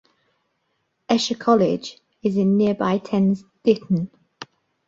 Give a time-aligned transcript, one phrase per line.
[1.11, 4.09] Esher College is in nearby Thames Ditton.